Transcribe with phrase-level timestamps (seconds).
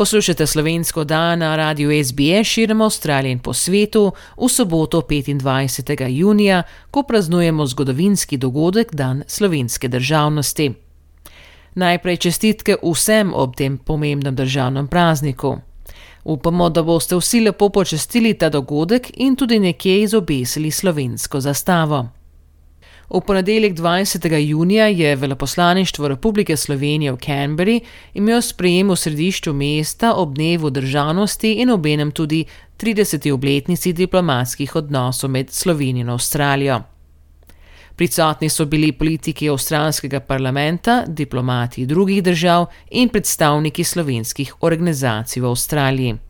[0.00, 6.06] Poslušate slovensko dan na radiju SBS širom Avstralije in po svetu v soboto 25.
[6.08, 10.72] junija, ko praznujemo zgodovinski dogodek Dan slovenske državnosti.
[11.74, 15.56] Najprej čestitke vsem ob tem pomembnem državnem prazniku.
[16.24, 22.19] Upamo, da boste vsi lepo počestili ta dogodek in tudi nekje izobesili slovensko zastavo.
[23.10, 24.36] V ponedeljek 20.
[24.36, 27.80] junija je veleposlaništvo Republike Slovenije v Canberri
[28.14, 32.44] imel sprejem v središču mesta ob dnevu državnosti in obenem tudi
[32.78, 33.32] 30.
[33.32, 36.80] obletnici diplomatskih odnosov med Slovenijo in Avstralijo.
[37.96, 46.29] Prisotni so bili politiki avstralskega parlamenta, diplomati drugih držav in predstavniki slovenskih organizacij v Avstraliji.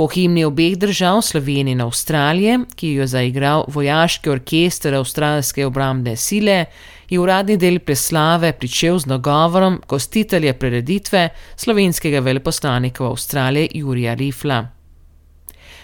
[0.00, 6.14] Po himni obeh držav, Slovenije in Avstralije, ki jo je zaigral vojaški orkester avstralske obrambne
[6.16, 6.64] sile,
[7.10, 14.62] je uradni del preslave pričel z nagovorom gostitelja prireditve slovenskega veleposlanika v Avstraliji Jurija Rifla.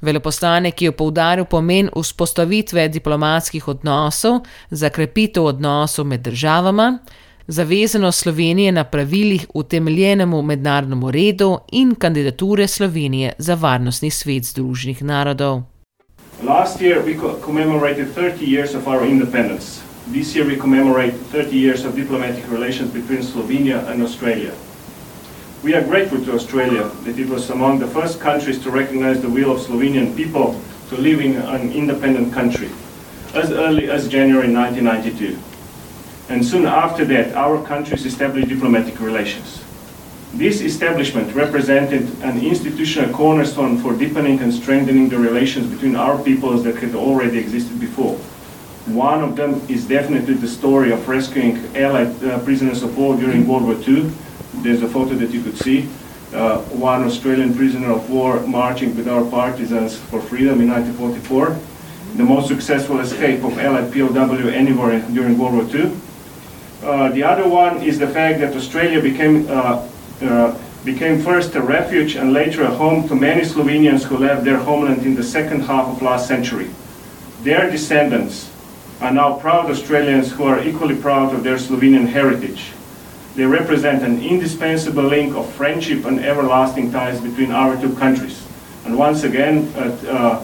[0.00, 6.98] Veleposlanik je poudaril pomen vzpostavitve diplomatskih odnosov za krepitev odnosov med državama,
[7.46, 15.62] zavezano Slovenije na pravilih utemeljenemu mednarodnemu redu in kandidature Slovenije za varnostni svet Združenih narodov.
[16.42, 19.80] Last year we commemorated 30 years of our independence.
[20.12, 24.52] This year we commemorate 30 years of diplomatic relations between Slovenia and Australia.
[25.64, 29.28] We are grateful to Australia that it was among the first countries to recognize the
[29.28, 30.56] will of Slovenian people
[30.88, 32.68] to live in an independent country
[33.34, 35.49] as early as January 1992
[36.30, 39.64] and soon after that, our countries established diplomatic relations.
[40.32, 46.62] This establishment represented an institutional cornerstone for deepening and strengthening the relations between our peoples
[46.62, 48.14] that had already existed before.
[48.86, 53.48] One of them is definitely the story of rescuing Allied uh, prisoners of war during
[53.48, 54.08] World War II.
[54.62, 55.88] There's a photo that you could see.
[56.32, 61.58] Uh, one Australian prisoner of war marching with our partisans for freedom in 1944.
[62.18, 65.90] The most successful escape of Allied POW anywhere during World War II
[66.80, 69.86] the other one is the fact that Australia became, uh,
[70.22, 74.58] uh, became first a refuge and later a home to many Slovenians who left their
[74.58, 76.70] homeland in the second half of last century.
[77.42, 78.50] Their descendants
[79.00, 82.72] are now proud Australians who are equally proud of their Slovenian heritage.
[83.34, 88.46] They represent an indispensable link of friendship and everlasting ties between our two countries.
[88.90, 90.42] And once again, uh,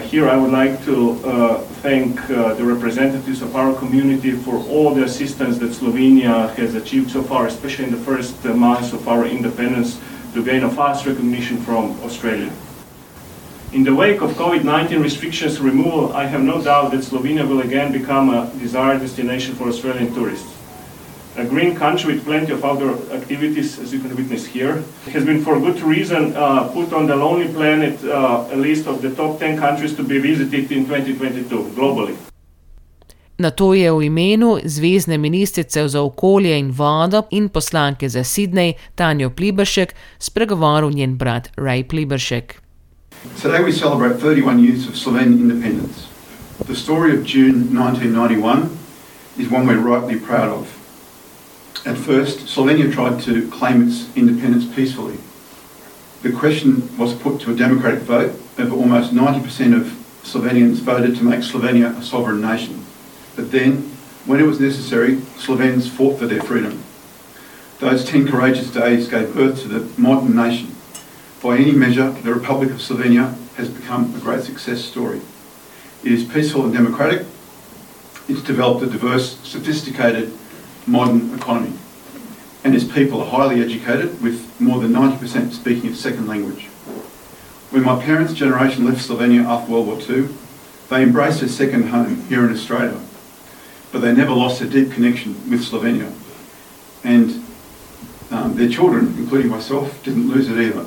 [0.00, 4.94] here I would like to uh, thank uh, the representatives of our community for all
[4.94, 9.26] the assistance that Slovenia has achieved so far, especially in the first months of our
[9.26, 10.00] independence,
[10.32, 12.50] to gain a fast recognition from Australia.
[13.74, 17.92] In the wake of COVID-19 restrictions removal, I have no doubt that Slovenia will again
[17.92, 20.53] become a desired destination for Australian tourists
[21.36, 25.42] a green country with plenty of outdoor activities, as you can witness here, has been
[25.42, 29.38] for good reason uh, put on the Lonely Planet uh, a list of the top
[29.40, 32.16] 10 countries to be visited in 2022 globally.
[33.38, 38.78] Na to je v imenu zvezdne ministrice za okolje in vodo in poslanke za Sydney
[38.94, 42.62] Tanjo Pliberšek spregovoril njen brat Ray Pliberšek.
[43.42, 46.06] Today we celebrate 31 years of Slovenian independence.
[46.66, 48.70] The story of June 1991
[49.38, 50.83] is one we're rightly proud of.
[51.86, 55.18] At first, Slovenia tried to claim its independence peacefully.
[56.22, 58.40] The question was put to a democratic vote.
[58.58, 59.86] Over almost 90% of
[60.22, 62.86] Slovenians voted to make Slovenia a sovereign nation.
[63.36, 63.82] But then,
[64.24, 66.82] when it was necessary, Slovenes fought for their freedom.
[67.80, 70.74] Those 10 courageous days gave birth to the modern nation.
[71.42, 75.20] By any measure, the Republic of Slovenia has become a great success story.
[76.02, 77.26] It is peaceful and democratic.
[78.26, 80.32] It's developed a diverse, sophisticated,
[80.86, 81.72] modern economy.
[82.64, 86.64] And its people are highly educated, with more than 90% speaking a second language.
[87.70, 90.28] When my parents' generation left Slovenia after World War II,
[90.88, 92.98] they embraced a second home here in Australia.
[93.92, 96.10] But they never lost a deep connection with Slovenia.
[97.04, 97.44] And
[98.30, 100.86] um, their children, including myself, didn't lose it either.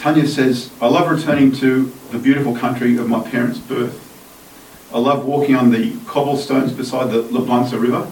[0.00, 4.02] Tanya says, I love returning to the beautiful country of my parents' birth.
[4.94, 8.10] I love walking on the cobblestones beside the Ljubljanica River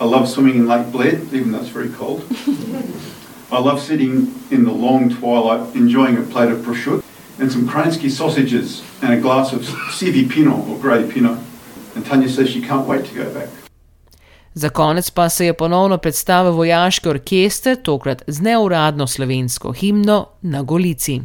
[0.00, 2.24] I love swimming in Lake Bled, even though it's very cold.
[3.52, 7.02] I love sitting in the long twilight enjoying a plate of prosciutto
[7.38, 11.38] and some Kransky sausages and a glass of Sivi Pinot or grey Pinot.
[11.94, 13.48] and Tanya says she can't wait to go back.
[14.54, 20.62] Za konec pa se je ponovno predstavil vojaški orkester, tokrat z neuradno slovensko himno na
[20.62, 21.20] Golici.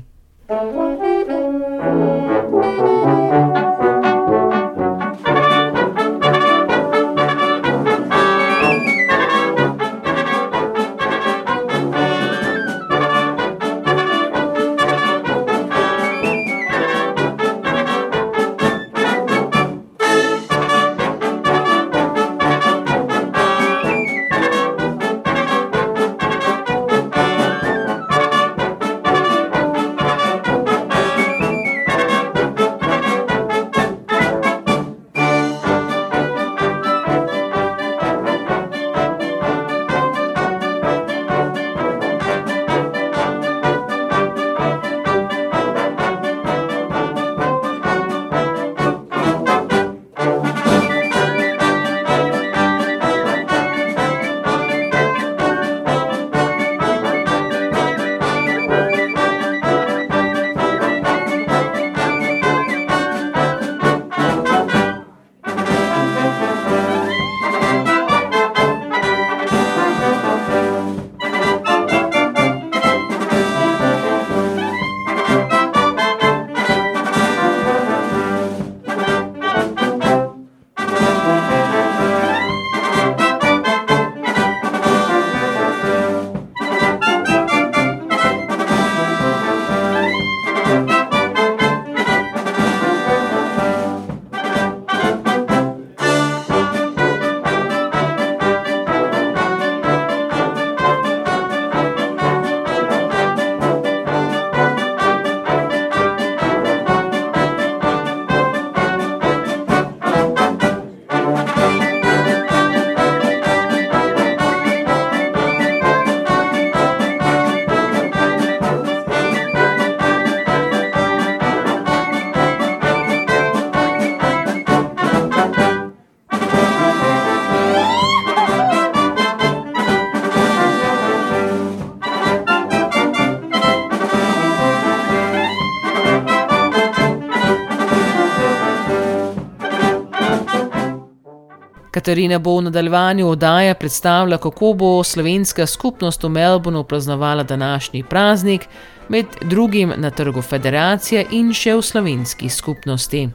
[141.96, 148.68] Katarina bo v nadaljevanju oddaje predstavila, kako bo slovenska skupnost v Melbournu praznovala današnji praznik,
[149.10, 153.30] med drugim na trgu Federacije in še v slovenski skupnosti.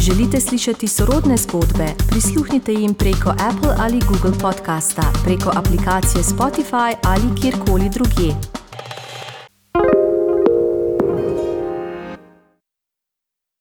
[0.00, 1.86] Želite slišati sorodne zgodbe?
[2.10, 8.55] Prisluhnite jim preko Apple ali Google podcasta, preko aplikacije Spotify ali kjerkoli drugje.